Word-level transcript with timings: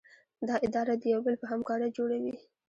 دا 0.47 0.55
اداره 0.65 0.93
د 0.97 1.03
یو 1.13 1.19
بل 1.25 1.35
په 1.41 1.45
همکارۍ 1.51 1.89
جوړه 1.97 2.17
وي. 2.23 2.35